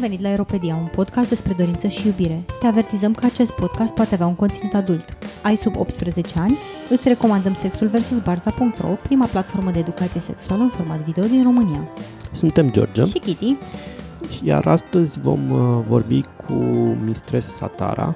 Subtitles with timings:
[0.00, 2.40] venit la Aeropedia, un podcast despre dorință și iubire.
[2.60, 5.16] Te avertizăm că acest podcast poate avea un conținut adult.
[5.42, 6.58] Ai sub 18 ani?
[6.90, 8.08] Îți recomandăm Sexul vs.
[8.24, 11.88] Barza.ro, prima platformă de educație sexuală în format video din România.
[12.32, 13.56] Suntem George Și Kitty,
[14.42, 16.52] iar astăzi vom uh, vorbi cu
[17.04, 18.14] Mistress Satara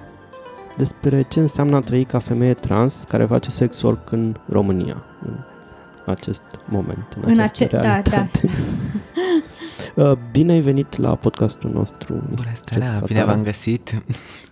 [0.77, 5.35] despre ce înseamnă a trăi ca femeie trans care face sex work în România în
[6.07, 8.51] acest moment, în, În această ace- da, realitate.
[9.97, 13.07] Uh, Bine ai venit la podcastul nostru, Bună Mistress seara, Satara.
[13.07, 14.02] bine v-am găsit.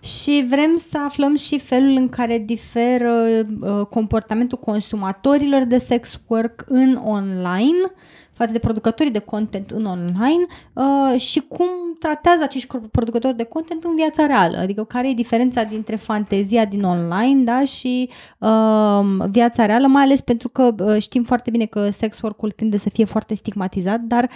[0.01, 3.13] Și vrem să aflăm și felul în care diferă
[3.61, 7.91] uh, comportamentul consumatorilor de sex work în online
[8.33, 11.67] față de producătorii de content în online uh, și cum
[11.99, 16.65] tratează acești cor- producători de content în viața reală, adică care e diferența dintre fantezia
[16.65, 21.65] din online da, și uh, viața reală, mai ales pentru că uh, știm foarte bine
[21.65, 24.29] că sex work-ul tinde să fie foarte stigmatizat, dar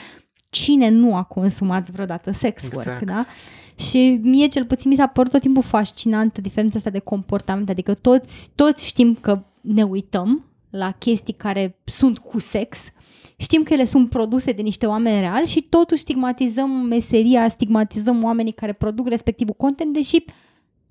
[0.49, 3.05] cine nu a consumat vreodată sex work, Exact.
[3.05, 3.25] da?
[3.83, 7.93] Și mie cel puțin mi s-a părut tot timpul fascinantă diferența asta de comportament, adică
[7.93, 12.77] toți, toți știm că ne uităm la chestii care sunt cu sex,
[13.37, 18.51] știm că ele sunt produse de niște oameni reali și totuși stigmatizăm meseria, stigmatizăm oamenii
[18.51, 20.23] care produc respectivul content, deși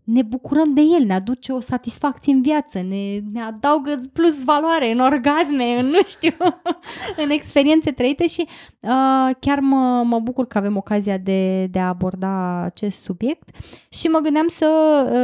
[0.06, 4.92] ne bucurăm de el, ne aduce o satisfacție în viață, ne, ne adaugă plus valoare
[4.92, 6.34] în orgasme, în nu știu,
[7.22, 8.46] în experiențe trăite și
[8.80, 13.48] uh, chiar mă, mă bucur că avem ocazia de, de a aborda acest subiect
[13.88, 14.68] și mă gândeam să,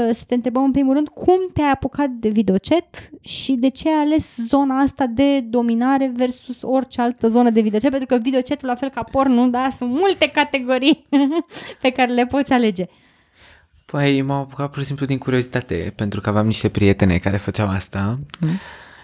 [0.09, 3.89] uh, să te întrebăm în primul rând cum te-ai apucat de videochat și de ce
[3.89, 8.69] ai ales zona asta de dominare versus orice altă zonă de videochat, pentru că videochatul,
[8.69, 11.07] la fel ca pornul, da, sunt multe categorii
[11.83, 12.87] pe care le poți alege.
[13.93, 17.69] Păi m-am apucat pur și simplu din curiozitate, pentru că aveam niște prietene care făceau
[17.69, 18.59] asta Mm.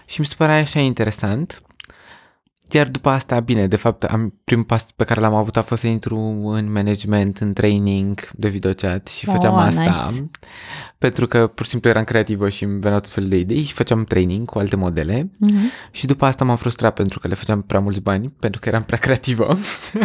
[0.05, 1.61] și mi se părea așa interesant.
[2.71, 5.81] Iar după asta, bine, de fapt, am, primul pas pe care l-am avut a fost
[5.81, 10.09] să intru în management, în training de videochat și Oh, făceam asta.
[10.11, 10.29] nice.
[10.97, 13.73] Pentru că pur și simplu eram creativă și îmi veneau tot felul de idei și
[13.73, 15.23] făceam training cu alte modele.
[15.23, 15.91] Mm-hmm.
[15.91, 18.81] Și după asta m-am frustrat pentru că le făceam prea mulți bani, pentru că eram
[18.81, 19.57] prea creativă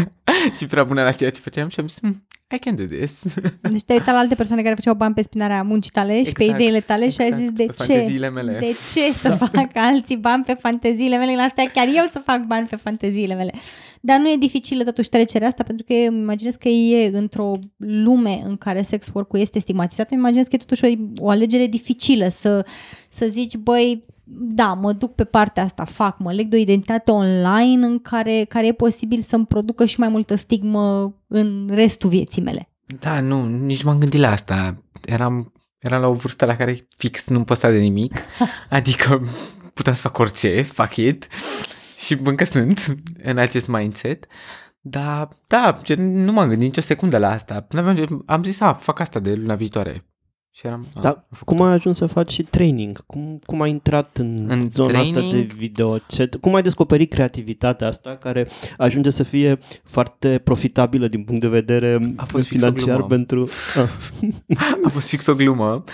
[0.56, 3.22] și prea bună la ceea ce făceam și am zis, "Hmm, I can do this.
[3.72, 6.43] Deci te-ai uitat la alte persoane care făceau bani pe spinarea muncii tale și pe
[6.43, 7.84] Exact, ideile tale și ai exact, zis de pe ce?
[7.84, 8.59] fanteziile mele.
[8.59, 11.32] De ce să fac alții bani pe fanteziile mele?
[11.32, 13.55] În astea chiar eu să fac bani pe fanteziile mele.
[14.00, 18.43] Dar nu e dificilă totuși trecerea asta pentru că îmi imaginez că e într-o lume
[18.47, 20.88] în care sex work-ul este stigmatizat, îmi imaginez că e totuși o,
[21.19, 22.66] o alegere dificilă să,
[23.09, 27.11] să zici, băi, da, mă duc pe partea asta, fac, mă leg de o identitate
[27.11, 32.43] online în care, care e posibil să-mi producă și mai multă stigmă în restul vieții
[32.43, 32.69] mele.
[33.01, 34.83] Da, nu, nici m-am gândit la asta.
[35.05, 38.15] Eram, eram la o vârstă la care fix nu-mi păsa de nimic.
[38.71, 39.27] Adică
[39.75, 41.27] puteam să fac orice, fuck it.
[41.97, 44.27] Și încă sunt în acest mindset.
[44.81, 47.67] Dar, da, gen, nu m-am gândit nicio secundă la asta.
[47.71, 50.05] N-aveam gen- Am zis, a, fac asta de luna viitoare.
[50.57, 53.07] Și eram, a, Dar am făcut cum ai ajuns să faci și training?
[53.07, 55.53] Cum, cum ai intrat în, În zona asta de training?
[55.53, 56.35] videochat?
[56.41, 61.99] Cum ai descoperit creativitatea asta care ajunge să fie foarte profitabilă din punct de vedere
[62.17, 63.09] A fost fix o financiar glumă.
[63.09, 63.49] pentru...
[63.77, 64.67] Ah.
[64.85, 65.85] A fost fix o glumă.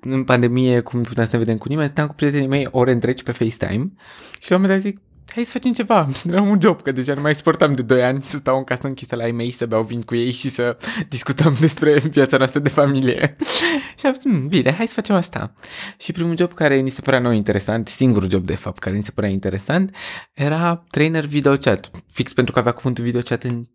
[0.00, 2.92] În pandemie, cum nu puteam să ne vedem cu nimeni, stăteam cu prietenii mei ore
[2.92, 3.92] întregi pe FaceTime
[4.40, 5.00] și la un moment dat zic,
[5.34, 8.02] hai să facem ceva, să am un job, că deja nu mai suportam de 2
[8.04, 10.50] ani să stau în casă închisă la ei mei, să beau vin cu ei și
[10.50, 10.76] să
[11.08, 13.36] discutăm despre viața noastră de familie.
[13.98, 15.52] și am zis, "Mm, bine, hai să facem asta.
[15.98, 19.04] Și primul job care ni se părea nou interesant, singurul job de fapt care ni
[19.04, 19.94] se părea interesant,
[20.34, 23.66] era trainer video chat, fix pentru că avea cuvântul video chat în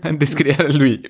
[0.00, 1.00] în descrierea lui.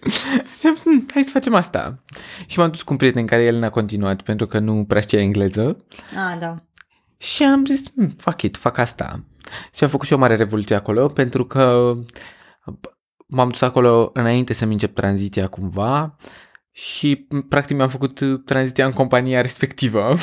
[0.60, 2.02] Și am zis, "Hmm, hai să facem asta.
[2.46, 5.20] Și m-am dus cu un prieten care el n-a continuat pentru că nu prea știa
[5.20, 5.76] engleză.
[6.10, 6.62] Ah, da.
[7.18, 9.24] Și am zis, "Hmm, fuck it, fac asta.
[9.74, 11.94] Și am făcut și o mare revoluție acolo pentru că
[13.26, 16.16] m-am dus acolo înainte să-mi încep tranziția cumva
[16.70, 20.14] și practic mi-am făcut tranziția în compania respectivă.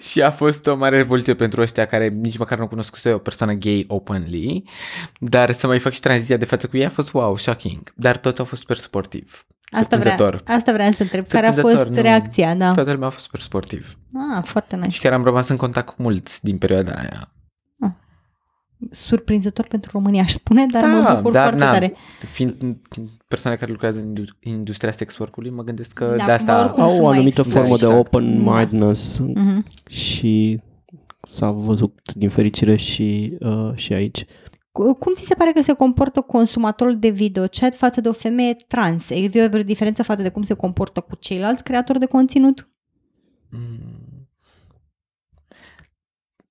[0.00, 3.52] și a fost o mare revoluție pentru ăștia care nici măcar nu cunoscuse o persoană
[3.52, 4.62] gay openly,
[5.18, 7.92] dar să mai fac și tranziția de față cu ei a fost wow, shocking.
[7.96, 9.46] Dar toți au fost super sportiv.
[9.70, 10.56] Asta, vrea, Surprinzător.
[10.56, 11.26] asta vreau să întreb.
[11.26, 12.02] Care a Surprinzător, fost nu.
[12.02, 12.54] reacția?
[12.54, 12.72] Da.
[12.72, 13.98] Toată lumea a fost super sportiv.
[14.36, 14.88] Ah, foarte nice.
[14.90, 17.28] Și chiar am rămas în contact cu mulți din perioada aia.
[18.90, 21.94] Surprinzător pentru România, aș spune, dar Da, mă bucur dar foarte na, tare.
[22.26, 22.76] Fiind
[23.28, 26.60] persoane care lucrează în indu- industria sex work-ului, mă gândesc că Da, de asta...
[26.64, 27.58] oricum Au sunt o mai anumită expuși.
[27.60, 28.06] formă de Exact.
[28.06, 29.64] open-mindedness Mhm.
[29.88, 30.60] și
[31.20, 34.24] s-a văzut din fericire și, uh, și aici.
[34.72, 38.12] Cu- Cum ți se pare că se comportă consumatorul de video chat față de o
[38.12, 39.10] femeie trans?
[39.10, 42.68] Există vreo diferență față de cum se comportă cu ceilalți creatori de conținut?
[43.50, 44.06] Mm.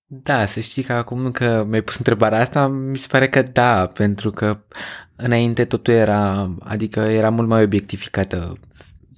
[0.09, 3.87] Da, să știi că acum că mi-ai pus întrebarea asta, mi se pare că da,
[3.87, 4.59] pentru că
[5.15, 8.53] înainte totul era, adică era mult mai obiectificată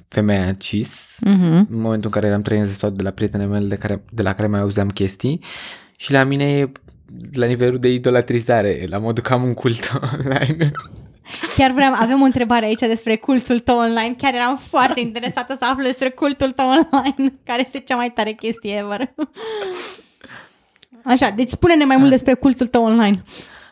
[0.08, 1.68] femeia cis, Mm-hmm.
[1.70, 4.34] în momentul în care eram trăind sau de la prietenele mele de, care, de la
[4.34, 5.44] care mai auzeam chestii
[5.98, 6.72] și la mine e
[7.34, 10.72] la nivelul de idolatrizare, la modul că am un cult online.
[11.56, 14.16] Chiar vreau, avem o întrebare aici despre cultul tău online.
[14.18, 18.32] Chiar eram foarte interesată să aflu despre cultul tău online, care este cea mai tare
[18.32, 19.14] chestie ever.
[21.04, 23.24] Așa, deci spune-ne mai mult despre cultul tău online.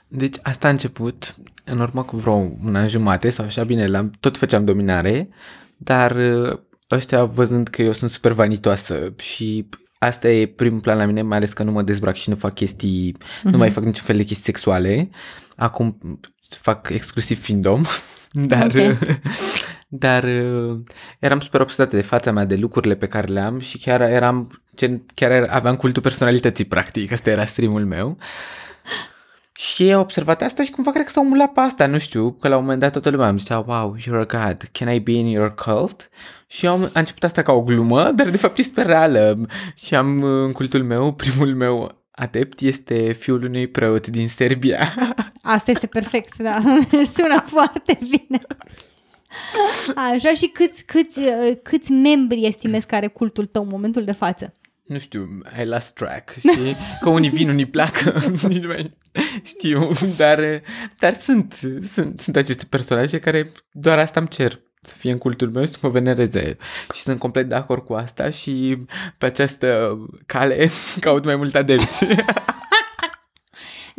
[0.07, 2.33] Deci asta a început în urmă cu vreo
[2.65, 5.29] un an jumate sau așa, bine, l-am, tot făceam dominare,
[5.77, 6.59] dar uh,
[6.91, 11.37] ăștia văzând că eu sunt super vanitoasă și asta e primul plan la mine, mai
[11.37, 13.43] ales că nu mă dezbrac și nu fac chestii, mm-hmm.
[13.51, 15.09] nu mai fac niciun fel de chestii sexuale.
[15.55, 15.97] Acum
[16.49, 17.81] fac exclusiv findom,
[18.51, 18.97] dar, Ok.
[19.87, 20.79] dar uh,
[21.19, 24.61] eram super obsedată de fața mea, de lucrurile pe care le am și chiar eram,
[24.77, 28.17] gen, chiar era- aveam cultul personalității, practic, asta era streamul meu.
[29.57, 32.31] Și ei au observat asta și cumva cred că s-au mulat pe asta, nu știu,
[32.31, 34.99] că la un moment dat toată lumea îmi zicea, wow, you're a god, can I
[34.99, 36.09] be in your cult?
[36.47, 39.47] Și am, a început asta ca o glumă, dar de fapt e super reală.
[39.75, 44.93] Și am uh, în cultul meu, primul meu adept este fiul unui preot din Serbia.
[45.41, 46.61] Asta este perfect, da.
[47.15, 48.41] Sună foarte bine.
[49.95, 54.11] Așa, și câți, câți, uh, câți membri estimezi că are cultul tău în momentul de
[54.11, 54.53] față?
[54.87, 55.27] Nu știu,
[55.61, 56.75] I lost track, știi?
[57.01, 58.97] Că unii vin, unii pleacă, nici nu mai
[59.43, 60.61] știu, dar,
[60.97, 61.53] dar sunt,
[61.93, 65.71] sunt, sunt aceste personaje care doar asta îmi cer să fie în cultul meu și
[65.71, 66.57] să mă venereze.
[66.93, 68.77] Și sunt complet de acord cu asta și
[69.17, 70.69] pe această cale
[70.99, 72.05] caut mai mult adepți.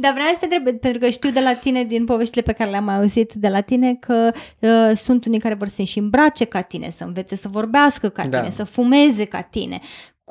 [0.01, 2.71] Dar vreau să te întreb, pentru că știu de la tine, din poveștile pe care
[2.71, 6.45] le-am mai auzit de la tine, că uh, sunt unii care vor să și îmbrace
[6.45, 8.39] ca tine, să învețe să vorbească ca Da.
[8.41, 9.81] tine, să fumeze ca tine.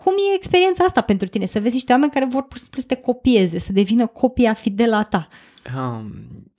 [0.03, 1.45] Cum e experiența asta pentru tine?
[1.45, 4.53] Să vezi niște oameni care vor pur și simplu să te copieze, să devină copia
[4.53, 5.27] fidelă a ta.
[5.75, 6.11] Um,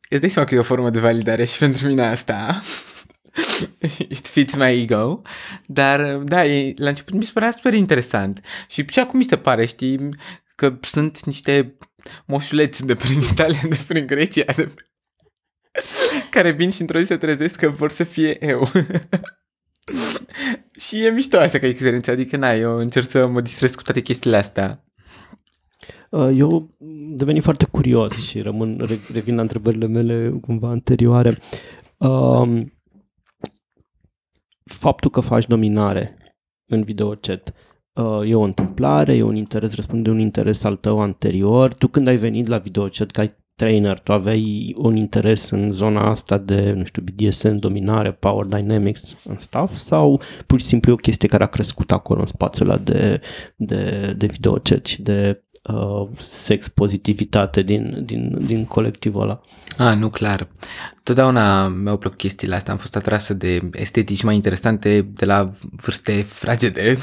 [0.09, 2.61] îți dai seama că e o formă de validare și pentru mine asta.
[4.09, 5.23] It fits my ego.
[5.67, 8.41] Dar, da, e, la început mi se părea super interesant.
[8.69, 10.09] Și și acum mi se pare, știi,
[10.55, 11.77] că sunt niște
[12.27, 14.75] moșuleți de prin Italia, de prin Grecia, de
[16.31, 18.71] care vin și într-o zi se trezesc că vor să fie eu.
[20.87, 24.01] și e mișto așa ca experiență, adică na, eu încerc să mă distrez cu toate
[24.01, 24.85] chestiile astea.
[26.11, 26.77] Uh, Eu
[27.15, 31.39] deveni foarte curios și rămân, re- revin la întrebările mele cumva anterioare.
[31.97, 32.73] Um,
[34.69, 36.17] Faptul că faci dominare
[36.67, 37.55] în videochat
[37.93, 41.75] uh, e o întâmplare, e un interes, răspunde de un interes al tău anterior.
[41.75, 43.27] Tu când ai venit la videochat ca
[43.59, 49.17] trainer, tu aveai un interes în zona asta de, nu știu, BDSM, dominare, power dynamics
[49.29, 52.69] and stuff sau pur și simplu e o chestie care a crescut acolo în spațiul
[52.69, 53.21] ăla de,
[53.57, 59.41] de, de videochat și de uh, sex pozitivitate din, din, din colectivul ăla.
[59.77, 60.49] Ah, nu, clar.
[61.03, 62.73] Totdeauna mi-au plăcut chestiile astea.
[62.73, 66.97] Am fost atrasă de estetici mai interesante de la vârste fragede.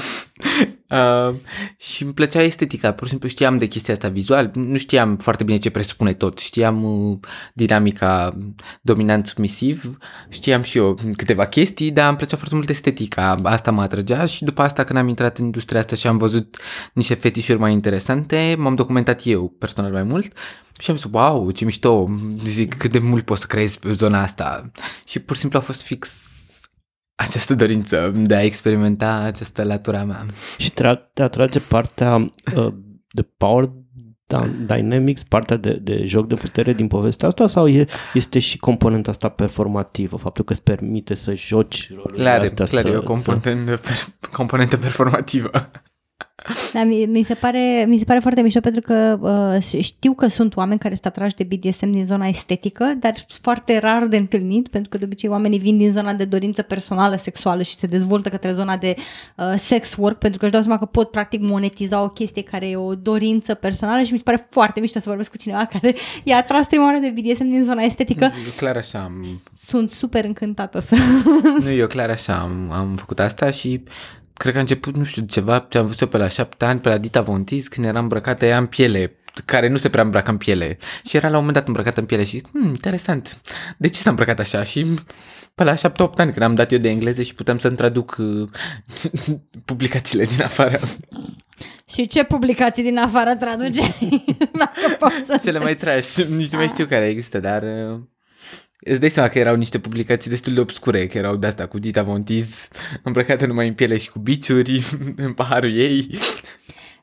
[0.90, 1.34] Uh,
[1.78, 2.92] și îmi plăcea estetica.
[2.92, 4.50] Pur și simplu știam de chestia asta vizual.
[4.54, 6.38] Nu știam foarte bine ce presupune tot.
[6.38, 7.18] Știam uh,
[7.54, 8.38] dinamica
[8.82, 9.98] dominant-submisiv.
[10.28, 13.34] Știam și eu câteva chestii, dar îmi plăcea foarte mult estetica.
[13.42, 16.56] Asta mă atrăgea și după asta când am intrat în industria asta și am văzut
[16.92, 20.32] niște fetișuri mai interesante, m-am documentat eu personal mai mult
[20.78, 22.08] și am zis, wow, ce mișto,
[22.44, 24.70] zic, cât de mult poți să creezi pe zona asta.
[25.06, 26.20] Și pur și simplu a fost fix
[27.16, 30.24] această dorință de a experimenta această latura mea.
[30.58, 32.16] Și te, te atrage partea
[32.56, 32.74] uh,
[33.10, 33.70] de power
[34.34, 38.56] dy- dynamics, partea de, de joc de putere din povestea asta sau e, este și
[38.58, 42.96] componenta asta performativă, faptul că îți permite să joci rolurile Clar, astea clar, să, e
[42.96, 43.96] o să- componentă, per,
[44.32, 45.50] componentă performativă.
[46.72, 50.26] Da, mi, mi, se pare, mi se pare foarte mișto pentru că uh, știu că
[50.26, 54.16] sunt oameni care sunt atrași de BDSM din zona estetică, dar sunt foarte rar de
[54.16, 57.86] întâlnit, pentru că de obicei oamenii vin din zona de dorință personală, sexuală și se
[57.86, 58.94] dezvoltă către zona de
[59.36, 62.68] uh, sex work, pentru că își dau seama că pot practic monetiza o chestie care
[62.68, 65.94] e o dorință personală și mi se pare foarte mișto să vorbesc cu cineva care
[66.24, 68.24] e atras prima oară de BDSM din zona estetică.
[68.24, 69.26] Eu clar așa am,
[69.58, 70.96] Sunt super încântată să...
[71.62, 73.82] nu, eu clar așa am, am făcut asta și
[74.36, 76.80] cred că a început, nu știu, ceva ce am văzut eu pe la șapte ani,
[76.80, 80.02] pe la Dita Von Teese, când era îmbrăcată ea în piele care nu se prea
[80.02, 80.78] îmbracă în piele.
[81.08, 83.40] Și era la un moment dat îmbrăcată în piele și, hmm, interesant,
[83.76, 84.64] de ce s-a îmbrăcat așa?
[84.64, 84.94] Și
[85.54, 85.76] pe la 7-8
[86.16, 88.48] ani, când am dat eu de engleză și puteam să-mi traduc uh,
[89.64, 90.80] publicațiile din afară.
[91.92, 93.94] și ce publicații din afară traduce?
[94.60, 97.62] Dacă poți să Cele mai trash, nici nu mai știu care există, dar...
[97.62, 98.00] Uh,
[98.88, 102.02] Îți dai seama că erau niște publicații destul de obscure, că erau de-asta cu Dita
[102.02, 102.68] Von Teese,
[103.02, 104.82] îmbrăcată numai în piele și cu biciuri,
[105.26, 106.18] în paharul ei.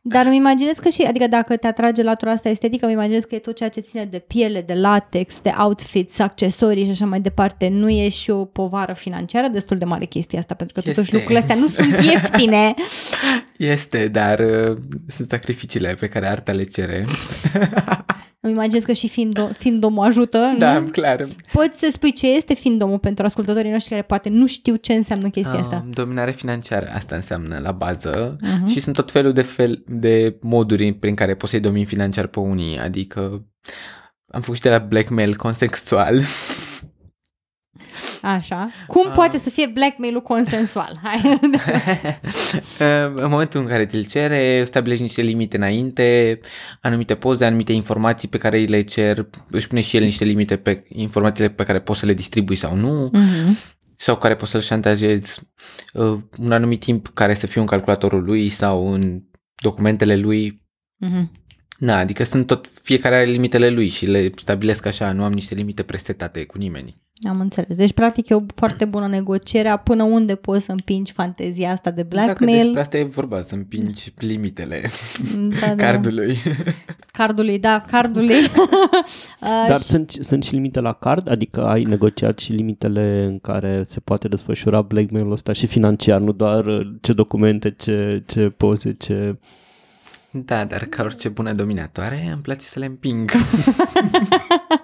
[0.05, 3.35] Dar îmi imaginez că și, adică dacă te atrage latura asta estetică, îmi imaginez că
[3.35, 7.19] e tot ceea ce ține de piele, de latex, de outfits, accesorii și așa mai
[7.19, 7.67] departe.
[7.67, 10.93] Nu e și o povară financiară destul de mare chestia asta, pentru că Este.
[10.99, 12.73] totuși lucrurile astea nu sunt ieftine.
[13.57, 17.05] Este, dar uh, sunt sacrificiile pe care arta le cere.
[18.45, 20.85] Îmi imaginez că și fiind, fiindomul ajută, Da, nu?
[20.85, 21.27] clar.
[21.51, 25.29] Poți să spui ce este fiindomul pentru ascultătorii noștri care poate nu știu ce înseamnă
[25.29, 25.81] chestia asta.
[25.85, 28.65] Um, dominare financiară, asta înseamnă la bază Mhm.
[28.67, 32.39] și sunt tot felul de, fel, de moduri prin care poți să-i domini financiar pe
[32.39, 33.47] unii, adică
[34.27, 36.21] am făcut și de la blackmail consexual.
[38.23, 38.69] Așa.
[38.87, 39.13] Cum Ah.
[39.15, 40.99] poate să fie blackmail-ul consensual?
[41.03, 41.39] Hai.
[43.15, 46.39] în momentul în care ți-l cere, stabilești niște limite înainte,
[46.81, 50.57] anumite poze, anumite informații pe care îi le cer, își pune și el niște limite
[50.57, 53.57] pe informațiile pe care poți să le distribui sau nu, Mhm.
[53.97, 55.41] sau care poți să-l șantajezi
[55.93, 59.21] uh, un anumit timp care să fie în calculatorul lui sau în
[59.61, 60.61] documentele lui.
[60.97, 61.31] Mhm.
[61.77, 65.55] Na, adică sunt tot, fiecare are limitele lui și le stabilesc așa, nu am niște
[65.55, 67.01] limite presetate cu nimeni.
[67.29, 67.77] Am înțeles.
[67.77, 72.01] Deci, practic, e o foarte bună negociere până unde poți să împingi fantezia asta de
[72.03, 72.61] Dacă blackmail.
[72.63, 74.81] despre asta e vorba, să împingi limitele
[75.59, 75.75] Da, da.
[75.75, 76.37] cardului.
[77.11, 78.35] Cardului, da, cardului.
[79.41, 81.29] Uh, Dar și- sunt, sunt și limite la card?
[81.29, 86.31] Adică ai negociat și limitele în care se poate desfășura blackmail-ul ăsta și financiar, nu
[86.31, 89.37] doar uh, ce documente, ce, ce poze, ce...
[90.31, 93.31] Da, dar ca orice bună dominatoare, îmi place să le împing.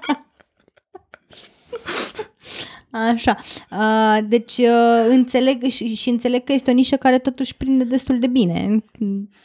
[2.92, 3.38] Așa.
[3.72, 8.20] Uh, deci, uh, înțeleg și, și înțeleg că este o nișă care totuși prinde destul
[8.20, 8.84] de bine în,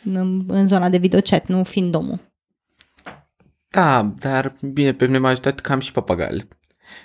[0.05, 2.33] în, în zona de videochat, nu fiind domul.
[3.69, 6.49] Da, dar bine, pe mine m-a ajutat că am și papagal.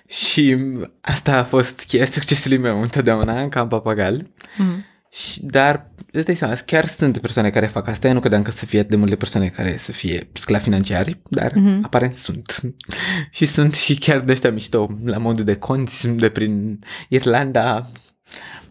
[0.08, 0.58] Și
[1.02, 4.30] asta a fost cheia succesului meu întotdeauna, că am papagal.
[4.58, 4.86] Mm.
[5.12, 8.08] Și, dar, îți dai seama, chiar sunt persoane care fac asta.
[8.08, 11.22] Eu nu credeam că să fie atât de multe persoane care să fie sclavi financiari,
[11.30, 11.80] dar Mhm.
[11.84, 12.62] aparent sunt.
[13.32, 17.92] și sunt și chiar de ăștia mișto, la modul de conți de prin Irlanda,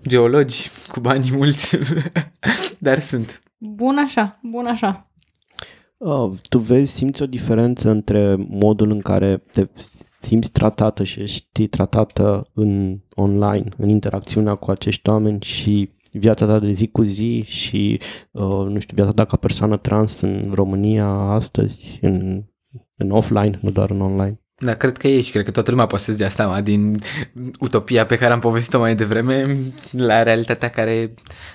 [0.08, 1.78] geologi cu bani mulți,
[2.78, 3.42] dar sunt.
[3.58, 5.02] Bun așa, bun așa.
[5.98, 9.66] Oh, tu vezi, simți o diferență între modul în care te
[10.20, 16.58] simți tratată și ești tratată în online, în interacțiunea cu acești oameni și viața ta
[16.58, 21.06] de zi cu zi și, uh, nu știu, viața ta ca persoană trans în România
[21.08, 22.44] astăzi, în,
[22.96, 24.40] în offline, nu doar în online.
[24.60, 27.00] Da, cred că e și cred că toată lumea poate să-ți dea seama din
[27.60, 29.56] utopia pe care am povestit-o mai devreme
[29.90, 31.14] la realitatea care,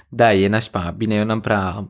[0.09, 0.93] da, e nașpa.
[0.97, 1.89] Bine, eu n-am prea,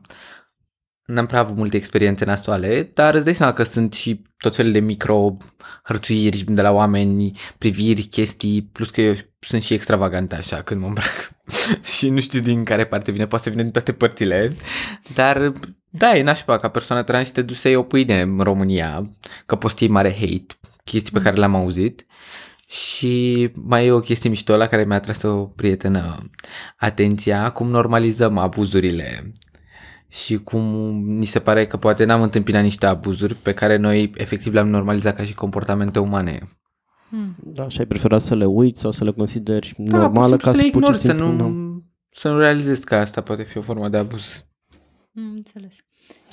[1.06, 4.72] n-am prea avut multe experiențe nasoale, dar îți dai seama că sunt și tot felul
[4.72, 5.36] de micro
[5.82, 10.86] hărțuiri de la oameni, priviri, chestii, plus că eu sunt și extravagant așa când mă
[10.86, 11.30] îmbrac.
[11.96, 14.54] Și nu știu din care parte vine, poate să vină din toate părțile,
[15.14, 15.52] dar
[15.90, 19.10] da, e nașpa ca persoană trans și te duci să iei o pâine în România,
[19.46, 22.06] că postii mare hate, chestii pe care le-am auzit.
[22.66, 26.30] Și mai e o chestie mișto la care mi-a tras o prietenă.
[26.76, 29.32] Atenția, cum normalizăm abuzurile
[30.22, 30.62] și cum
[31.06, 35.16] ni se pare că poate n-am întâmpinat niște abuzuri pe care noi efectiv le-am normalizat
[35.16, 36.40] ca și comportamente umane.
[37.08, 37.36] Mm.
[37.42, 40.44] Da, și ai preferat să le uiți sau să le consideri Da, normală pur și
[40.44, 41.48] ca simplu să să le pur și ignori, să simplu...
[41.48, 44.44] nu, să nu realizezi că asta poate fi o formă de abuz.
[45.12, 45.76] Mm, înțeles.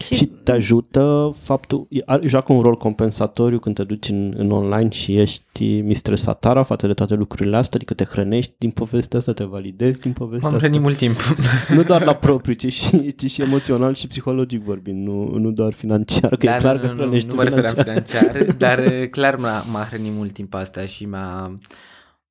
[0.04, 4.90] Și te ajută faptul, ar- joacă un rol compensatoriu când te duci în, în online
[4.90, 9.44] și ești mistresatara față de toate lucrurile astea, adică te hrănești din povestea asta, te
[9.44, 10.66] validezi din povestea M-am asta.
[10.68, 11.16] hrănit mult timp.
[11.76, 15.74] Nu doar la propriu, ci și, ci și emoțional și psihologic vorbind, nu, nu doar
[15.74, 18.22] financiar, că Da, e clar nu, că nu, nu, hrănești nu mă referam financiar.
[18.32, 21.58] financiar, dar uh, clar m-a, m-a hrănit mult timp asta și m-a,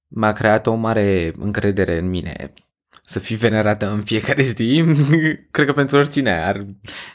[0.08, 2.52] m-a creat o mare încredere în mine
[3.10, 4.82] să fii venerată în fiecare zi.
[5.50, 6.66] Cred că pentru oricine ar,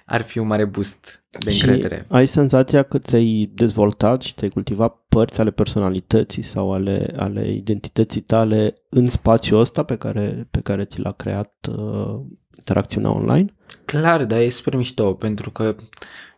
[0.05, 2.05] ar fi un mare boost de Și încredere.
[2.09, 8.21] ai senzația că ți-ai dezvoltat și ți-ai cultivat părți ale personalității sau ale, ale identității
[8.21, 12.19] tale în spațiul ăsta pe care, pe care ți l-a creat uh,
[12.57, 13.53] interacțiunea online?
[13.85, 15.75] Clar, dar e super mișto, pentru că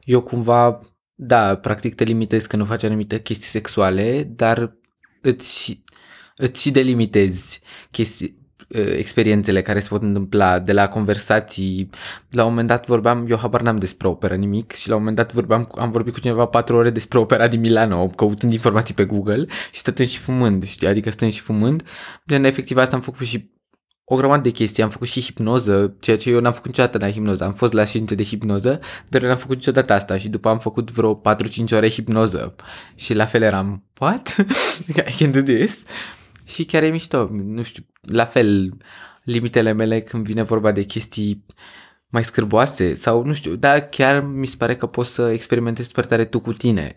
[0.04, 0.80] eu cumva,
[1.16, 4.78] da, practic te limitezi că nu faci anumite chestii sexuale, dar
[5.22, 5.84] îți,
[6.36, 7.62] îți și delimitezi
[7.92, 8.46] chestii,
[8.98, 11.90] experiențele care se pot întâmpla de la conversații.
[12.30, 15.18] La un moment dat vorbeam, eu habar n-am despre opera nimic și la un moment
[15.18, 19.06] dat vorbeam, am vorbit cu cineva patru ore despre opera din Milano, căutând informații pe
[19.06, 20.88] Google și stătând și fumând, știi?
[20.88, 21.84] Adică stând și fumând.
[22.28, 23.56] Gen, efectiv asta am făcut și
[24.10, 27.12] o grămadă de chestii, am făcut și hipnoză, ceea ce eu n-am făcut niciodată la
[27.12, 27.44] hipnoză.
[27.44, 30.60] Am fost la științe de hipnoză, dar eu n-am făcut niciodată asta și după am
[30.60, 31.22] făcut vreo 4-5
[31.72, 32.56] ore hipnoză.
[32.96, 34.36] Și la fel eram, what?
[35.10, 35.84] I can do this?
[36.48, 38.78] Și chiar e mișto, nu știu, la fel,
[39.24, 41.46] limitele mele când vine vorba de chestii
[42.10, 46.06] mai scârboase sau nu știu, dar chiar mi se pare că poți să experimentezi super
[46.06, 46.94] tare tu cu tine.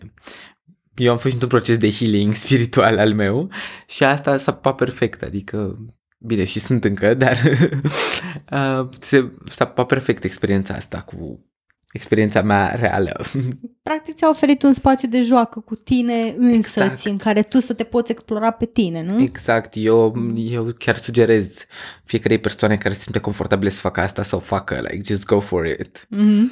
[0.95, 3.49] Eu am fost într-un proces de healing spiritual al meu
[3.87, 5.77] și asta s-a perfect, adică
[6.23, 7.37] Bine, și sunt încă, dar
[8.51, 11.45] uh, se, s-a perfect experiența asta cu
[11.93, 13.21] experiența mea reală.
[13.83, 17.05] Practic ți-a oferit un spațiu de joacă cu tine însăți, Exact.
[17.05, 19.21] în care tu să te poți explora pe tine, nu?
[19.21, 21.65] Exact, eu, eu chiar sugerez
[22.03, 25.39] fiecarei persoane care se simte confortabile să facă asta să o facă, like, just go
[25.39, 26.05] for it.
[26.09, 26.51] Mhm.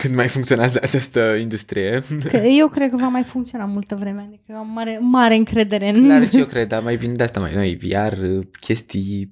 [0.00, 2.02] Când mai funcționează această industrie.
[2.30, 6.04] Că eu cred că va mai funcționa multă vreme, adică am mare, mare încredere în...
[6.04, 8.14] Clar și eu cred, dar mai vin de asta mai noi, VR,
[8.60, 9.30] chestii,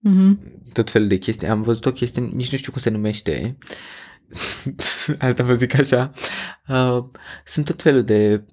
[0.00, 0.38] Mhm.
[0.72, 1.48] tot felul de chestii.
[1.48, 3.56] Am văzut o chestie, nici nu știu cum se numește,
[5.28, 6.10] asta vă zic așa,
[6.68, 7.04] uh,
[7.44, 8.44] sunt tot felul de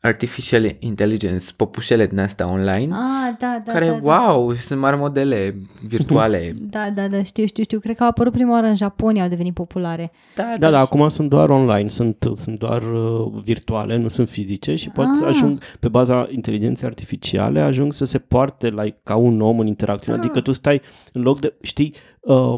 [0.00, 4.26] artificial intelligence, popușele din astea online, Ah, da, da, care, da, da.
[4.28, 5.56] wow, sunt mari modele
[5.86, 6.54] virtuale.
[6.70, 7.78] Da, da, da, știu, știu, știu.
[7.78, 10.12] Cred că au apărut prima oară în Japonia, au devenit populare.
[10.36, 14.74] Da, Da, da, acum sunt doar online, sunt, sunt doar uh, virtuale, nu sunt fizice
[14.74, 15.26] și pot Ah.
[15.26, 20.18] ajung, pe baza inteligenței artificiale, ajung să se poarte like, ca un om în interacțiune.
[20.18, 20.24] Ah.
[20.24, 20.80] Adică tu stai
[21.12, 22.54] în loc de, știi, uh,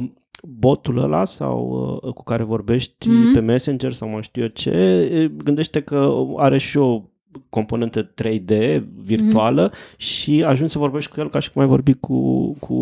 [0.48, 1.68] botul ăla sau
[2.04, 3.32] uh, cu care vorbești Mhm.
[3.32, 7.02] pe Messenger sau mai știu eu ce, e, gândește că are și o
[7.48, 12.52] componentă 3D virtuală și ajungi să vorbești cu el ca și cum ai vorbi cu,
[12.58, 12.74] cu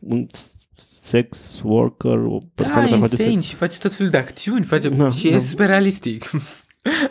[0.00, 0.26] un
[0.76, 3.46] sex worker, o persoană da, care face insane sex.
[3.46, 5.34] și face tot felul de acțiuni, face, Da, și da.
[5.34, 6.30] e super realistic.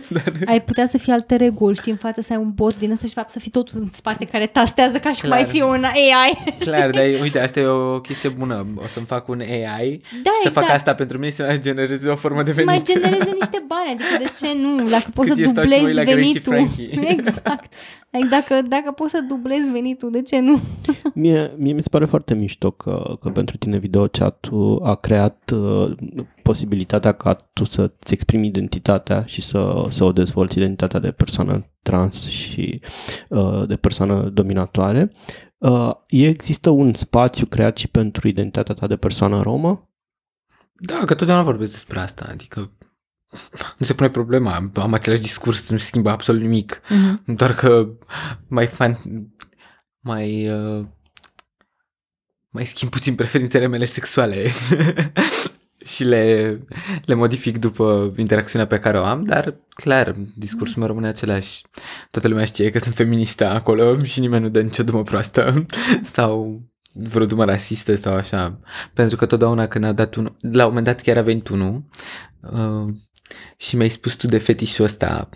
[0.07, 2.91] Dar, Ai putea să fii alte reguli, știi, în față să ai un bot din
[2.91, 5.39] ăsta și de fapt să fii tot în spate care tastează ca și cum Clar.
[5.41, 6.55] ai fi un AI.
[6.59, 8.65] clar, dar e- uite, asta e o chestie bună.
[8.83, 10.65] O să-mi fac un AI Da, să exact.
[10.65, 12.69] fac asta pentru mine și să mai genereze o formă de Să venit.
[12.69, 14.89] mai genereze niște bani, adică de ce nu?
[14.89, 16.53] Dacă poți Cât să e stau și mă uit dublezi la Grace și venitul.
[16.53, 16.99] Frankie.
[17.27, 17.73] Exact.
[18.13, 20.59] Adică dacă, dacă poți să dublezi venitul, de ce nu?
[21.13, 25.51] Mie, mie mi se pare foarte mișto că, că pentru tine video chat-ul a creat
[25.51, 25.91] uh,
[26.41, 32.27] posibilitatea ca tu să-ți exprimi identitatea și să, să o dezvolți identitatea de persoană trans
[32.27, 32.81] și
[33.29, 35.11] uh, de persoană dominatoare.
[35.57, 39.89] Uh, există un spațiu creat și pentru identitatea ta de persoană romă?
[40.73, 42.71] Da, că totdeauna vorbesc despre asta, adică
[43.77, 47.21] nu se pune problema, am același discurs, nu se schimbă absolut nimic, Mhm.
[47.35, 47.87] doar că
[48.47, 48.97] mai fan,
[49.99, 50.85] mai uh,
[52.49, 54.47] mai schimb puțin preferințele mele sexuale
[55.93, 56.57] și le,
[57.05, 61.61] le modific după interacțiunea pe care o am, dar clar, discursul meu rămâne același.
[62.11, 65.65] Toată lumea știe că sunt feministă acolo și nimeni nu dă nicio dumă proastă
[66.15, 66.61] sau
[66.93, 68.59] vreo dumă rasistă sau așa.
[68.93, 71.83] Pentru că totdeauna când a dat unul, la un moment dat chiar a venit unul
[72.41, 72.93] uh,
[73.57, 75.29] și mi-ai spus tu de fetișul ăsta,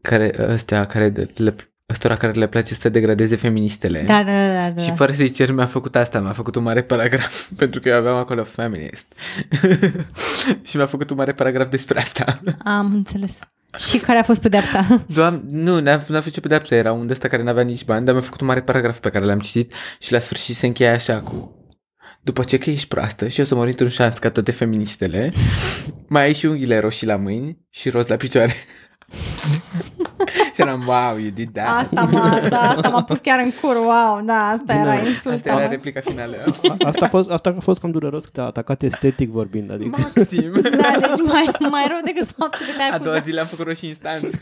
[0.00, 1.54] care, ăstea care de, le,
[1.90, 4.02] ăstora care le place să degradeze feministele.
[4.06, 4.82] Da, da, da, da.
[4.82, 7.96] Și fără să-i cer mi-a făcut asta, mi-a făcut un mare paragraf, pentru că eu
[7.96, 9.12] aveam acolo feminist.
[10.68, 12.40] și mi-a făcut un mare paragraf despre asta.
[12.64, 13.32] Am înțeles.
[13.78, 15.04] Și care a fost pedeapsa?
[15.06, 18.04] Doamne, nu, n-a, n-a fost ce pedeapsă, era un de ăsta care n-avea nici bani,
[18.04, 20.92] dar mi-a făcut un mare paragraf pe care l-am citit și la sfârșit se încheia
[20.92, 21.55] așa cu
[22.26, 25.32] după ce că ești proastă și o să mor într-un șans ca toate feministele,
[26.06, 28.54] mai ai și unghiile roșii la mâini și roz la picioare.
[30.56, 31.82] și eram, wow, you did that.
[31.82, 35.32] Asta m-a, da, asta m-a pus chiar în cur, wow, da, asta era Bine, insulta.
[35.34, 36.36] Asta era replica finală.
[36.84, 39.98] Asta a fost, asta a fost cam dureros că te-a atacat estetic vorbind, adică...
[40.14, 40.52] Maxim.
[40.62, 43.24] Da, deci mai, mai rău decât faptul că te-ai A doua acuzat.
[43.24, 44.28] zi le-am făcut roșii instant.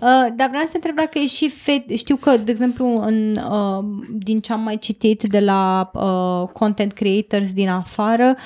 [0.00, 1.90] Uh, dar vreau să te întreb dacă e și fet...
[1.90, 6.92] Știu că, de exemplu, în, uh, din ce am mai citit de la uh, content
[6.92, 8.36] creators din afară,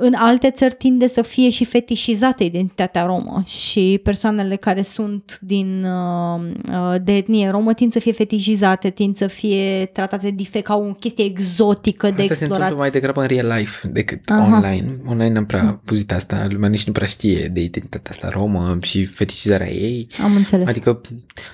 [0.00, 5.84] în alte țări tinde să fie și fetișizată identitatea romă și persoanele care sunt din
[5.84, 6.40] uh,
[6.72, 10.92] uh, de etnie romă tind să fie fetișizate, tind să fie tratate dife ca o
[10.92, 12.50] chestie exotică de Asta se explorat.
[12.50, 14.44] întâmplă mai degrabă în real life decât Aha.
[14.44, 14.96] online.
[15.06, 19.04] Online n-am prea puzit asta, lumea nici nu prea știe de identitatea asta romă și
[19.04, 20.06] feticizarea ei.
[20.22, 20.68] Am înțeles.
[20.68, 21.00] Adică,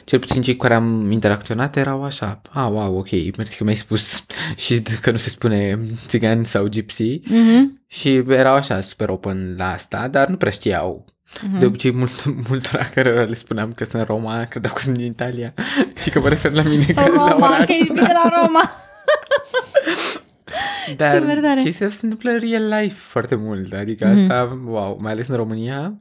[0.04, 3.76] cel puțin cei cu care am interacționat erau așa, ah, wow, ok, mersi că mi-ai
[3.76, 4.24] spus
[4.66, 7.82] și că nu se spune țigan sau gypsy Mhm.
[7.86, 11.04] Și erau așa super open la asta, dar nu prea știau.
[11.42, 11.58] Mhm.
[11.58, 15.54] De obicei, mult, multora care le spuneam că sunt Roma, credeau că sunt din Italia
[16.02, 17.64] și că mă refer la mine ca la Roma, oraș.
[17.64, 18.70] că ești bine la Roma.
[20.96, 21.60] Dar Super tare.
[21.62, 23.72] chestia asta se întâmplă în real life foarte mult.
[23.72, 24.20] Adică Mhm.
[24.22, 25.94] asta, wow, mai ales în România,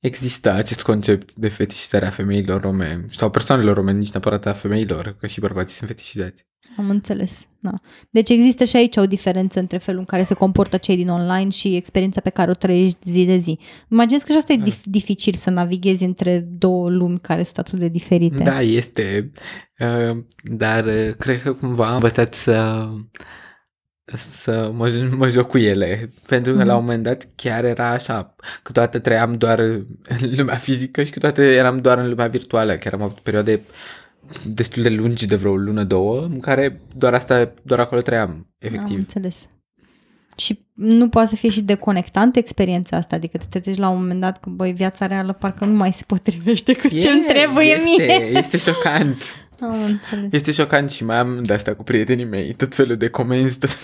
[0.00, 5.16] există acest concept de fetișizare a femeilor rome sau persoanelor rome, nici neapărat a femeilor,
[5.20, 6.46] că și bărbații sunt fetișizați.
[6.78, 7.46] Am înțeles.
[7.60, 7.70] Da.
[8.10, 11.50] Deci există și aici o diferență între felul în care se comportă cei din online
[11.50, 13.58] și experiența pe care o trăiești zi de zi.
[13.90, 17.78] Imaginez că și asta e dif- dificil să navighezi între două lumi care sunt atât
[17.78, 18.42] de diferite.
[18.42, 19.30] Da, este.
[19.78, 22.88] Uh, dar uh, cred că cumva am învățat să
[24.16, 26.10] să mă, mă joc cu ele.
[26.26, 26.66] Pentru că mm.
[26.66, 29.86] la un moment dat chiar era așa, câteodată trăiam doar în
[30.36, 32.74] lumea fizică și câteodată eram doar în lumea virtuală.
[32.74, 33.60] Chiar am avut perioade
[34.46, 38.94] destul de lungi de vreo lună, două, în care doar asta, doar acolo trăiam, efectiv.
[38.94, 39.48] Am înțeles.
[40.36, 44.20] Și nu poate să fie și deconectantă experiența asta, adică te trezești la un moment
[44.20, 47.88] dat că, băi, viața reală parcă nu mai se potrivește cu ce îmi trebuie este,
[47.96, 48.38] mie.
[48.38, 49.22] Este șocant.
[49.60, 50.28] Am înțeles.
[50.30, 53.78] Este șocant și mai am de asta cu prietenii mei, tot felul de comenzi, tot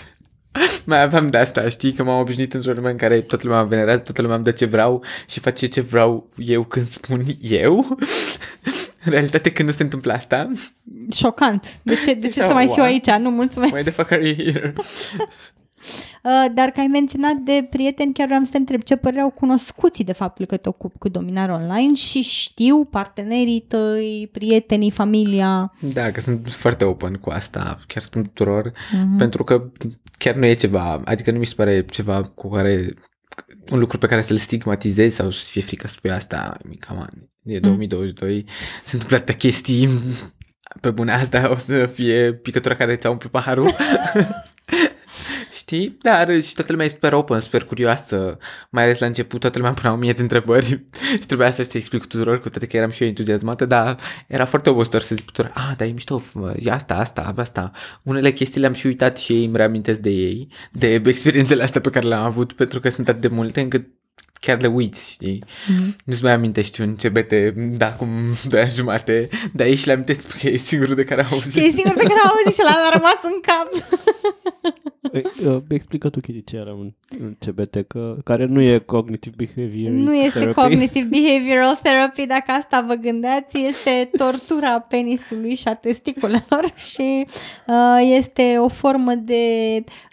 [0.85, 3.67] mai aveam de asta, știi, că m-am obișnuit într-o lume în care toată lumea mă
[3.67, 7.85] venerează, toată lumea îmi dă ce vreau și face ce vreau eu când spun eu.
[9.05, 10.51] în realitate când nu se întâmplă asta.
[11.11, 11.79] Șocant.
[11.83, 13.09] De ce, de ce să mai fiu aici?
[13.09, 13.73] Nu, mulțumesc.
[13.73, 14.73] Why the fuck are you here?
[16.23, 19.29] Uh, dar că ai menționat de prieteni, chiar vreau să te întreb ce părere au
[19.29, 25.73] cunoscuții de faptul că te ocupi cu dominare online și știu partenerii tăi, prietenii, familia.
[25.93, 29.17] Da, că sunt foarte open cu asta, chiar spun tuturor, uh-huh.
[29.17, 29.71] pentru că
[30.17, 32.93] chiar nu e ceva, adică nu mi se pare ceva cu care
[33.71, 37.29] un lucru pe care să-l stigmatizezi sau să fie frică să spui asta, come on,
[37.43, 38.43] e 2022, mm.
[38.83, 39.89] se întâmplă atâtea chestii,
[40.81, 43.71] pe bune asta o să fie picătura care ți-a umplut paharul.
[45.67, 45.97] Știi?
[46.01, 48.37] Dar și toată lumea e super open, super curioasă,
[48.69, 50.65] mai ales la început toată lumea punea o mie de întrebări
[51.21, 54.69] și trebuia să-ți explic tuturor, cu toate că eram și eu entuziasmată, dar era foarte
[54.69, 56.21] obositor să zic tuturor, ah, dar e mișto,
[56.59, 57.71] e asta, asta, asta.
[58.03, 61.89] Unele chestii le-am și uitat și ei îmi reamintesc de ei, de experiențele astea pe
[61.89, 63.87] care le-am avut, pentru că sunt atât de multe încât
[64.39, 65.43] chiar le uiți, știi?
[65.43, 65.95] Mm-hmm.
[66.05, 67.33] Nu-ți mai amintești un CBT
[67.77, 68.09] da acum
[68.49, 71.63] doi ani jumate, dar ei și le amintesc că e singurul de care au auzit.
[71.63, 73.69] E singurul de care au auzit și l-a rămas în cap.
[75.45, 79.91] Uh, explică tu, Kitty, ce era un, un CBT, că, care nu e Cognitive Behavior
[79.91, 80.59] Nu este therapy.
[80.59, 87.27] Cognitive Behavioral Therapy, dacă asta vă gândeați, este tortura penisului și a testiculelor și
[87.67, 89.43] uh, este o formă de,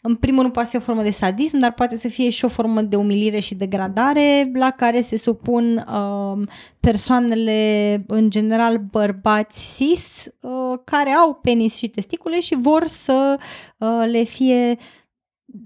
[0.02, 2.48] în primul nu poate fi o formă de sadism, dar poate să fie și o
[2.48, 4.11] formă de umilire și degradare
[4.54, 6.48] la care se supun uh,
[6.80, 13.38] persoanele, în general bărbați cis, uh, care au penis și testicule și vor să
[13.78, 14.78] uh, le fie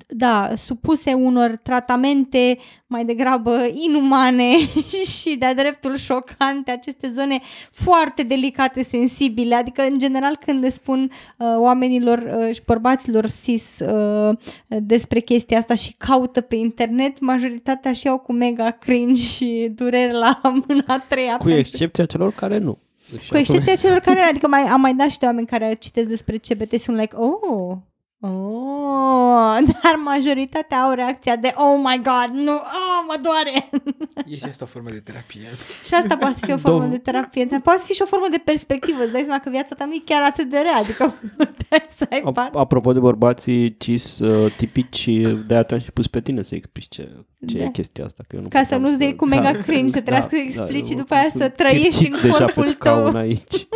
[0.06, 4.50] da, supuse unor tratamente mai degrabă inumane
[5.18, 7.40] și de-a dreptul șocante, aceste zone
[7.72, 13.78] foarte delicate, sensibile, adică în general când le spun uh, oamenilor uh, și bărbaților cis
[13.78, 19.72] uh, despre chestia asta și caută pe internet, majoritatea și au cu mega cringe și
[19.74, 21.36] durere la mâna a treia.
[21.36, 21.58] Cu pentru...
[21.58, 22.78] excepția celor care nu.
[23.10, 26.08] Deci cu excepția celor care, adică mai, am mai dat și de oameni care citesc
[26.08, 27.76] despre CBT și sunt like, oh,
[28.20, 33.68] Oh, dar majoritatea au reacția de Oh my God, nu, oh, mă doare.
[34.32, 35.48] E și asta o formă de terapie.
[35.86, 38.42] și asta poate fi o formă de terapie, dar poate fi și o formă de
[38.44, 39.02] perspectivă.
[39.02, 41.14] Îți dai seama că viața ta nu e chiar atât de rea, adică
[41.98, 45.10] să ai A, Apropo de bărbații cis uh, tipici,
[45.46, 47.08] de atunci și pus pe tine să explici ce,
[47.46, 47.64] ce da.
[47.64, 48.22] e chestia asta.
[48.28, 50.36] Că eu nu Ca să nu-ți dai cu mega da, cringe, să da, trebuiască da,
[50.36, 53.16] să explici da, și după aia să trăiești în corpul tău.
[53.16, 53.66] aici.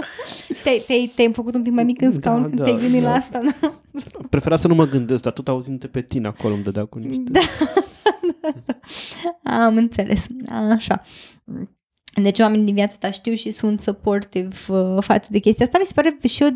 [0.62, 3.02] Te-ai, te-ai, te-ai făcut un pic mai mic în scaun da, când da, te-ai gândit
[3.02, 3.08] da.
[3.08, 3.74] la asta, da?
[4.30, 7.30] Prefera să nu mă gândesc, dar tot auzind pe tine acolo îmi dădea cu niște...
[9.42, 9.64] Da.
[9.64, 10.26] Am înțeles.
[10.72, 11.02] Așa.
[12.22, 15.78] Deci oamenii din viața ta știu și sunt supportive uh, față de chestia asta.
[15.80, 16.48] Mi se pare și eu,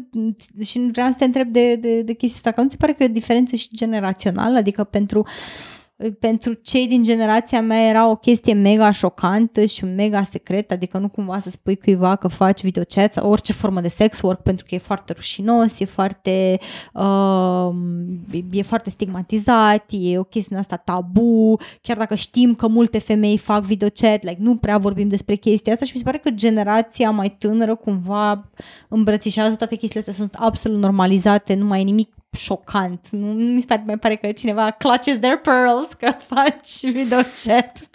[0.62, 2.92] și vreau să te întreb de, de, de chestia asta, că nu ți se pare
[2.92, 4.56] că e o diferență și generațională?
[4.56, 5.75] Adică pentru uh,
[6.18, 10.98] pentru cei din generația mea era o chestie mega șocantă și un mega secret, adică
[10.98, 14.64] nu cumva să spui cuiva că faci videochat sau orice formă de sex work pentru
[14.68, 16.58] că e foarte rușinos, e foarte,
[16.92, 17.70] uh,
[18.50, 23.62] e foarte stigmatizat, e o chestie asta tabu, chiar dacă știm că multe femei fac
[23.62, 27.36] videochat, like, nu prea vorbim despre chestia asta și mi se pare că generația mai
[27.38, 28.50] tânără cumva
[28.88, 33.08] îmbrățișează toate chestiile astea, sunt absolut normalizate, nu mai e nimic șocant.
[33.10, 37.90] Nu mi se pare, mai pare că cineva clutches their pearls că faci video chat.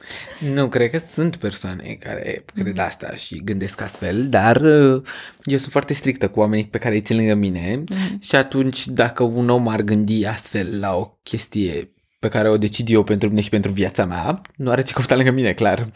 [0.54, 2.84] Nu, cred că sunt persoane care cred mm.
[2.84, 5.02] asta și gândesc astfel, dar uh,
[5.44, 8.18] eu sunt foarte strictă cu oamenii pe care îi țin lângă mine mm.
[8.22, 12.90] și atunci dacă un om ar gândi astfel la o chestie pe care o decid
[12.90, 15.88] eu pentru mine și pentru viața mea, nu are ce căuta lângă mine, clar.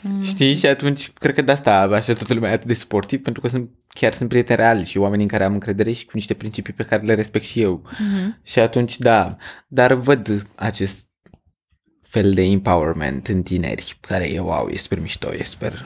[0.00, 0.24] Mm.
[0.24, 0.54] Știi?
[0.54, 3.48] Și atunci, cred că de asta așa toată lumea e atât de sportiv, pentru că
[3.48, 6.72] sunt, chiar sunt prieteni reali și oameni în care am încredere și cu niște principii
[6.72, 7.82] pe care le respect și eu.
[7.86, 8.42] Mm-hmm.
[8.42, 9.36] Și atunci, da,
[9.68, 11.09] dar văd acest
[12.10, 15.84] fel de empowerment în tineri, care e wow, e super mișto, e super...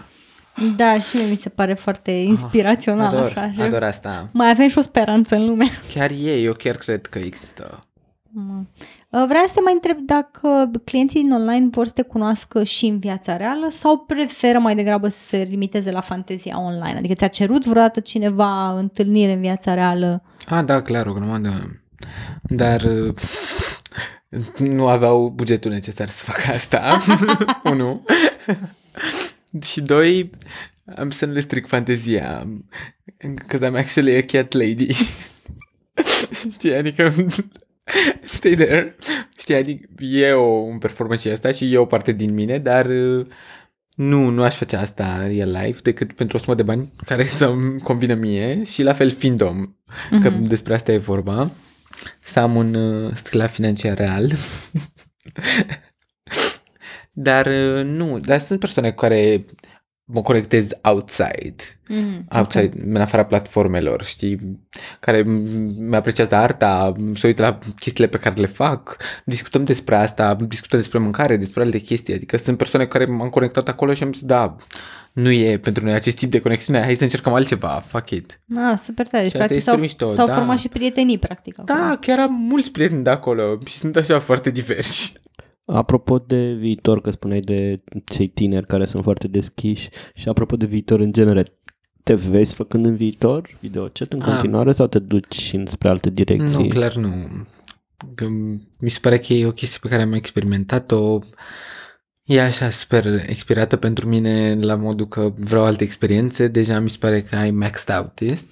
[0.76, 3.14] Da, și mie mi se pare foarte ah, inspirațional.
[3.14, 4.28] Oh, ador, așa, ador asta.
[4.32, 5.70] Mai avem și o speranță în lume.
[5.94, 7.86] Chiar e, eu chiar cred că există.
[8.30, 8.68] Mm.
[9.08, 12.86] Uh, vreau să te mai întreb dacă clienții din online vor să te cunoască și
[12.86, 16.98] în viața reală sau preferă mai degrabă să se limiteze la fantezia online?
[16.98, 20.22] Adică ți-a cerut vreodată cineva întâlnire în viața reală?
[20.48, 21.80] Ah, da, clar, o grămadă.
[22.42, 23.14] dar uh,
[24.58, 27.00] nu aveau bugetul necesar să facă asta.
[27.70, 28.02] Unu.
[29.62, 30.30] și doi,
[30.96, 32.46] am să nu le stric fantezia.
[33.34, 34.88] Because I'm actually a cat lady.
[36.52, 37.14] Știi, adică
[38.20, 38.96] stay there.
[39.38, 43.26] Știi, adică e o un performance asta și e o parte din mine, dar uh,
[43.94, 47.26] nu, nu aș face asta în real life decât pentru o sumă de bani care
[47.26, 50.22] să-mi convină mie și la fel fiind om, mm-hmm.
[50.22, 50.44] că mhm.
[50.44, 51.50] despre asta e vorba,
[52.20, 54.30] să am un uh, sclav financiar real.
[57.12, 59.44] dar uh, nu, dar sunt persoane care
[60.06, 61.54] mă conectez outside,
[61.88, 62.82] mm, outside, okay.
[62.86, 64.60] în afara platformelor, știi,
[65.00, 65.22] care
[65.78, 70.78] mi apreciază arta, se uită la chestiile pe care le fac, discutăm despre asta, discutăm
[70.78, 74.22] despre mâncare, despre alte chestii, adică sunt persoane care m-am conectat acolo și am zis,
[74.22, 74.56] da,
[75.12, 78.40] nu e pentru noi acest tip de conexiune, hai să încercăm altceva, fuck it.
[78.56, 80.34] Ah, super tare, deci practic s-au, mișto, s-au da.
[80.34, 81.56] format și prietenii, practic.
[81.56, 81.96] Da, acolo.
[82.00, 85.22] chiar am mulți prieteni de acolo și sunt așa foarte diversi.
[85.66, 90.66] Apropo de viitor, că spuneai de cei tineri care sunt foarte deschiși și apropo de
[90.66, 91.42] viitor în genere,
[92.02, 96.62] te vezi făcând în viitor videochat în continuare A, sau te duci spre alte direcții?
[96.62, 97.14] Nu, clar nu.
[98.14, 98.28] Că
[98.80, 101.18] mi se pare că e o chestie pe care am experimentat-o.
[102.22, 106.96] E așa super expirată pentru mine la modul că vreau alte experiențe, deja mi se
[107.00, 108.44] pare că ai maxed out this,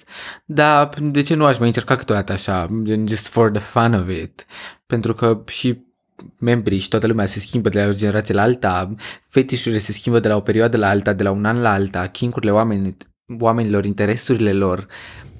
[0.45, 4.45] dar de ce nu aș mai încerca câteodată așa, just for the fun of it,
[4.85, 5.92] pentru că și
[6.37, 8.95] membrii și toată lumea se schimbă de la o generație la alta,
[9.27, 12.07] fetișurile se schimbă de la o perioadă la alta, de la un an la alta,
[12.07, 12.97] kinkurile oameni,
[13.39, 14.87] oamenilor, interesurile lor.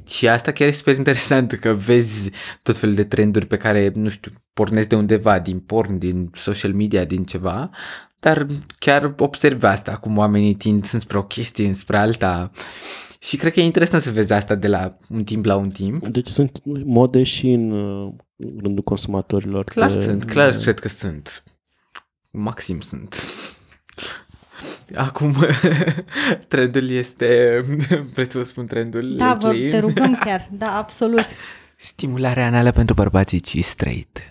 [0.08, 2.30] Și asta chiar e super interesant că vezi
[2.64, 6.74] tot felul de trenduri pe care, nu știu, pornesc de undeva, din porn, din social
[6.74, 7.70] media, din ceva,
[8.20, 8.48] dar
[8.80, 12.52] chiar observi asta, cum oamenii tind spre o chestie, spre alta.
[13.20, 16.08] Și cred că e interesant să vezi asta de la un timp la un timp.
[16.08, 18.14] Deci sunt mode și în uh,
[18.62, 19.64] rândul consumatorilor.
[19.64, 20.02] Clar de...
[20.02, 21.44] sunt, clar cred că sunt.
[22.32, 23.16] Maxim sunt.
[24.96, 25.36] Acum,
[26.48, 27.62] trendul este,
[28.14, 29.16] vreți să vă spun trendul?
[29.16, 31.26] Da, vă, te rugăm chiar, da, absolut.
[31.76, 34.24] Stimularea anală pentru bărbații ci straight.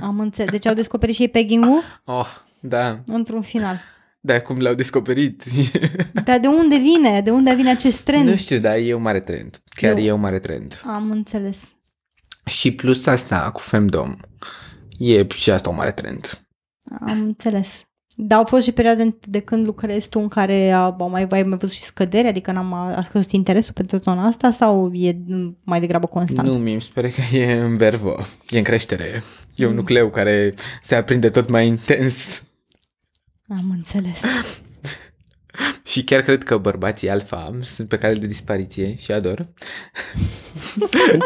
[0.00, 0.50] Am înțeles.
[0.50, 1.64] Deci au descoperit și ei pegging
[2.04, 2.26] Oh,
[2.60, 3.02] da.
[3.06, 3.80] Într-un final.
[4.20, 5.44] Da, cum l-au descoperit.
[6.24, 7.20] Dar de unde vine?
[7.20, 8.28] De unde vine acest trend?
[8.28, 9.62] Nu știu, dar e un mare trend.
[9.68, 10.04] Chiar Eu.
[10.04, 10.80] e un mare trend.
[10.86, 11.72] Am înțeles.
[12.48, 14.16] Și plus asta cu femdom.
[14.98, 16.38] E și asta un mare trend.
[17.00, 17.82] Am înțeles.
[18.20, 21.58] Dar au fost și perioade de când lucrezi tu în care au mai, ai mai
[21.58, 25.16] văzut și scăderi, adică n-am a scăzut interesul pentru zona asta sau e
[25.64, 26.48] mai degrabă constant?
[26.48, 28.16] Nu, mi se pare că e în vervă,
[28.50, 29.22] e în creștere.
[29.54, 29.76] E un mm.
[29.76, 32.44] nucleu care se aprinde tot mai intens.
[33.48, 34.20] Am înțeles.
[35.90, 39.46] Și chiar cred că bărbații alfa sunt pe cale de dispariție și ador.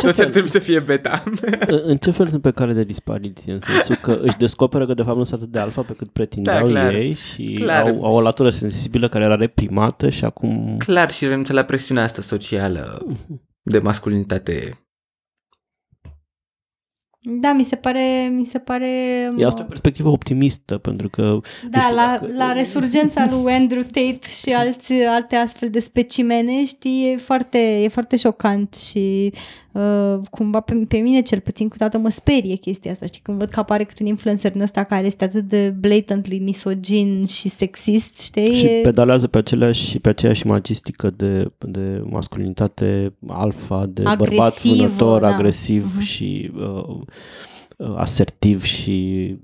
[0.03, 1.23] Toți ar trebui să fie beta.
[1.67, 3.53] în ce fel sunt pe cale de dispariție?
[3.53, 6.09] În sensul că își descoperă că de fapt nu sunt atât de alfa pe cât
[6.09, 7.87] pretindeau da, clar, ei și clar.
[7.87, 10.77] Au, au o latură sensibilă care era reprimată și acum...
[10.79, 13.07] Clar și renunță la presiunea asta socială
[13.63, 14.82] de masculinitate
[17.25, 18.29] da, mi se pare...
[18.31, 18.89] Mi se pare
[19.37, 21.41] e asta o perspectivă optimistă, pentru că...
[21.71, 22.33] Da, știu, la, dacă...
[22.37, 27.89] la resurgența lui Andrew Tate și alți, alte astfel de specimene, știi, e foarte, e
[27.89, 29.33] foarte șocant și
[29.73, 33.49] uh, cumva pe, pe mine cel puțin câteodată mă sperie chestia asta, știi, când văd
[33.49, 38.21] că apare cât un influencer în ăsta care este atât de blatantly misogin și sexist,
[38.21, 38.55] știi?
[38.55, 38.81] Și e...
[38.83, 45.29] pedalează pe aceleași, pe aceeași magistică de, de masculinitate alfa, de Agresivă, bărbat vânător, da.
[45.29, 46.07] agresiv uh-huh.
[46.07, 47.01] și uh,
[47.97, 49.37] asertiv și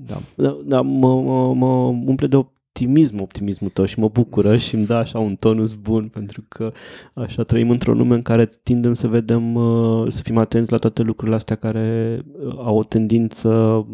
[0.00, 1.66] da, da, da mă, mă, mă
[2.06, 2.46] umple de
[2.78, 6.72] optimism optimismul tău și mă bucură și îmi dă așa un tonus bun pentru că
[7.14, 11.02] așa trăim într-o lume în care tindem să vedem, uh, să fim atenți la toate
[11.02, 13.86] lucrurile astea care uh, au o tendință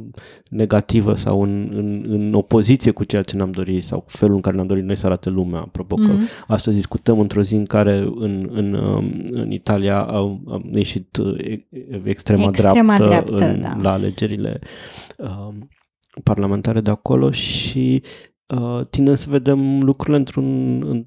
[0.51, 4.55] negativă sau în, în, în opoziție cu ceea ce ne-am dorit sau felul în care
[4.55, 5.61] ne-am dorit noi să arate lumea.
[5.61, 6.07] Apropo mm-hmm.
[6.07, 6.29] că mhm.
[6.47, 11.59] astăzi discutăm într-o zi în care în, în, um, în Italia au, au ieșit uh,
[12.05, 13.77] extrema, extrema dreaptă, dreaptă în, da.
[13.83, 14.59] la alegerile
[15.19, 15.49] uh,
[16.23, 18.03] parlamentare de acolo și
[18.57, 21.07] uh, tindem să vedem lucrurile într-un în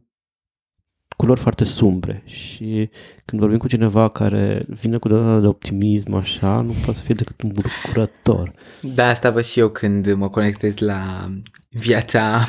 [1.17, 2.89] culori foarte sumbre și
[3.25, 7.15] când vorbim cu cineva care vine cu data de optimism așa, nu poate să fie
[7.15, 8.53] decât un bucurător.
[8.81, 11.29] Da, asta văd și eu când mă conectez la
[11.69, 12.43] viața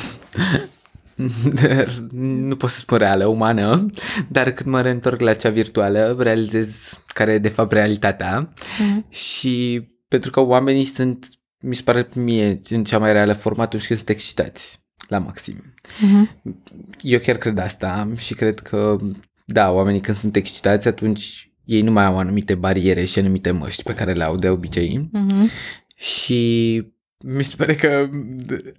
[2.49, 3.85] nu pot să spun reală, umană,
[4.27, 9.09] dar când mă reîntorc la cea virtuală, realizez care e de fapt realitatea mm-hmm.
[9.09, 11.27] și pentru că oamenii sunt,
[11.59, 15.55] mi se pare mie, în cea mai reală formă atunci când sunt excitați la maxim.
[15.83, 16.53] Uh-huh.
[17.01, 18.97] Eu chiar cred asta și cred că,
[19.45, 23.83] da, oamenii când sunt excitați, atunci ei nu mai au anumite bariere și anumite măști
[23.83, 25.49] pe care le au de obicei Mhm.
[25.95, 26.83] și
[27.25, 28.09] mi se pare că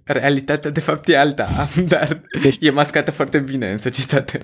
[0.03, 4.39] realitatea de fapt e alta, dar Deci- e mascată foarte bine în societate.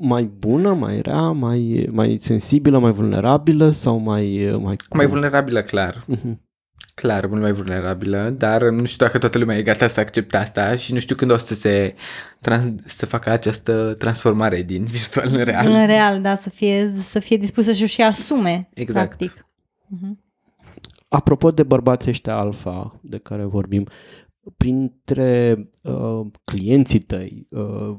[0.00, 4.50] Mai bună, mai rea, mai, mai sensibilă, mai vulnerabilă sau mai...
[4.60, 6.04] Mai, Mai vulnerabilă, clar.
[6.06, 6.40] Mhm.
[7.00, 10.76] Clar, mult mai vulnerabilă, dar nu știu dacă toată lumea e gata să accepte asta
[10.76, 11.94] și nu știu când o să se
[12.40, 15.70] trans- să facă această transformare din virtual în real.
[15.70, 18.68] În real, da, să fie, să fie dispusă și și asume.
[18.74, 19.16] Exact.
[19.16, 19.46] Practic.
[19.86, 20.18] Mhm.
[21.08, 23.86] Apropo de bărbații ăștia alfa de care vorbim,
[24.56, 27.96] printre uh, clienții tăi, uh,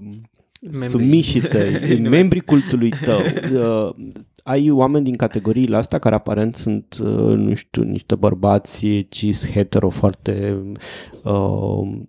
[0.61, 0.89] Membrii.
[0.89, 3.19] sumișii tăi, Nu membrii cultului tău,
[3.53, 3.95] uh,
[4.43, 9.89] ai oameni din categoriile astea care aparent sunt, uh, nu știu, niște bărbați cis, hetero,
[9.89, 10.63] foarte
[11.23, 12.01] uh,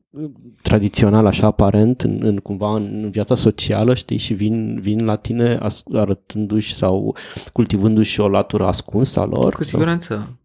[0.62, 5.56] tradițional așa aparent în, în cumva în viața socială, știi, și vin, vin la tine
[5.56, 7.16] as, arătându-și sau
[7.52, 9.52] cultivându-și o latură ascunsă a lor.
[9.52, 10.38] Cu sau- siguranță.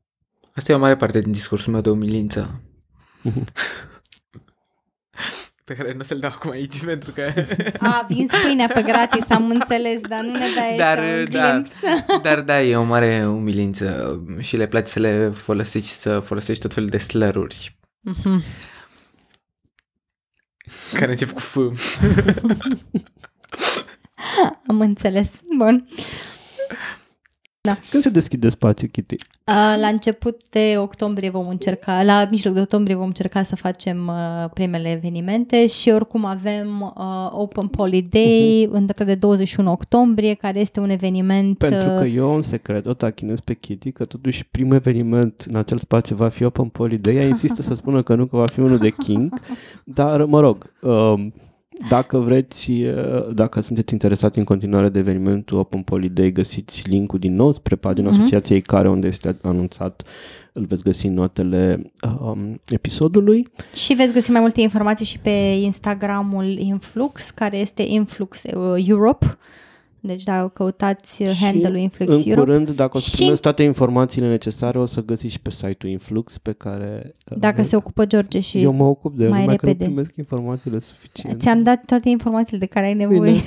[0.54, 2.62] Asta e o mare parte din discursul meu de umilință.
[5.68, 7.34] pe care nu o să-l dau acum aici pentru că...
[7.80, 11.52] A, vin pâinea pe gratis, am înțeles, dar nu ne dai aici Dar, un da,
[11.52, 12.06] glimpse.
[12.28, 16.74] dar da, e o mare umilință și le place să le folosești, să folosești tot
[16.74, 18.44] felul de slăruri Mhm.
[20.94, 21.56] care încep cu F.
[24.68, 25.28] Am înțeles.
[25.58, 25.88] Bun.
[27.90, 29.16] Când se deschide spațiul, Kitty?
[29.44, 34.08] A, La început de octombrie vom încerca, la mijloc de octombrie vom încerca să facem
[34.08, 40.34] uh, primele evenimente și oricum avem uh, Open Poly Day în data de 21 octombrie,
[40.34, 41.58] care este un eveniment...
[41.58, 45.56] Pentru uh, că eu un secret, o tachinez pe Kitty, că totuși primul eveniment în
[45.56, 47.16] acel spațiu va fi Open Poly Day.
[47.16, 49.40] Ea insistă să spună că nu, că va fi unul de King.
[49.84, 51.34] Dar, mă rog, um,
[51.90, 57.20] dacă vreți, uh, dacă sunteți interesați în continuare de evenimentul Open Poly Day, găsiți linkul
[57.20, 58.20] din nou spre pagina Mhm.
[58.20, 60.04] asociației care unde este anunțat,
[60.54, 63.48] îl veți găsi în notele um, episodului.
[63.74, 65.30] Și veți găsi mai multe informații și pe
[65.62, 69.38] Instagramul Influx, care este Influx uh, Europe.
[70.00, 73.42] Deci dacă căutați uh, Și handle-ul Influx În Europe, curând, dacă o să Și- primeți
[73.42, 77.12] toate informațiile necesare, o să găsiți și pe site-ul Influx pe care...
[77.32, 79.72] uh, dacă se ocupă George și Eu mă ocup de el, mai numai că nu
[79.72, 79.90] repede.
[79.90, 81.38] primesc informațiile suficiente.
[81.38, 83.32] ți-am dat toate informațiile de care ai nevoie.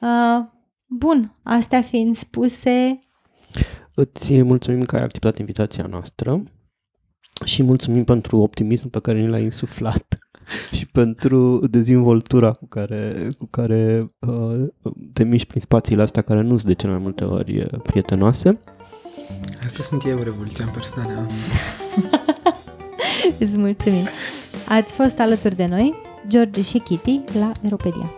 [0.00, 0.44] uh,
[0.86, 2.98] bun, astea fiind spuse,
[3.94, 6.42] Îți mulțumim că ai acceptat invitația noastră
[7.44, 10.18] și mulțumim pentru optimismul pe care ni l-ai insuflat
[10.76, 14.68] și pentru dezvoltura cu care, cu care uh,
[15.12, 18.58] te miști prin spațiile astea care nu sunt de cele mai multe ori uh, prietenoase.
[19.64, 21.26] Asta sunt eu, revoluția în persoană.
[23.44, 24.06] îți mulțumim.
[24.68, 25.94] Ați fost alături de noi,
[26.28, 28.10] George și Kitty, la Aeropedia.